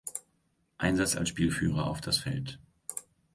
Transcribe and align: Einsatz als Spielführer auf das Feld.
Einsatz 0.79 1.15
als 1.15 1.29
Spielführer 1.29 1.85
auf 1.85 2.01
das 2.01 2.17
Feld. 2.17 2.59